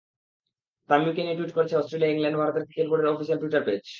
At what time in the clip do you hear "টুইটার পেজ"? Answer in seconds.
3.41-3.83